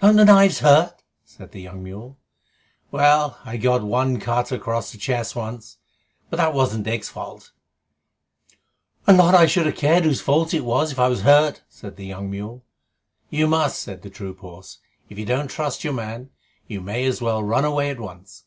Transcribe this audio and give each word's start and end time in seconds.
"Don't 0.00 0.14
the 0.14 0.24
knives 0.24 0.60
hurt?" 0.60 1.02
said 1.24 1.50
the 1.50 1.60
young 1.60 1.82
mule. 1.82 2.16
"Well, 2.92 3.40
I 3.44 3.56
got 3.56 3.82
one 3.82 4.20
cut 4.20 4.52
across 4.52 4.92
the 4.92 4.98
chest 4.98 5.34
once, 5.34 5.78
but 6.30 6.36
that 6.36 6.54
wasn't 6.54 6.84
Dick's 6.84 7.08
fault" 7.08 7.50
"A 9.08 9.12
lot 9.12 9.34
I 9.34 9.46
should 9.46 9.66
have 9.66 9.74
cared 9.74 10.04
whose 10.04 10.20
fault 10.20 10.54
it 10.54 10.64
was, 10.64 10.92
if 10.92 10.98
it 11.00 11.18
hurt!" 11.22 11.64
said 11.68 11.96
the 11.96 12.06
young 12.06 12.30
mule. 12.30 12.62
"You 13.30 13.48
must," 13.48 13.80
said 13.80 14.02
the 14.02 14.10
troop 14.10 14.38
horse. 14.38 14.78
"If 15.08 15.18
you 15.18 15.26
don't 15.26 15.48
trust 15.50 15.82
your 15.82 15.92
man, 15.94 16.30
you 16.68 16.80
may 16.80 17.04
as 17.04 17.20
well 17.20 17.42
run 17.42 17.64
away 17.64 17.90
at 17.90 17.98
once. 17.98 18.44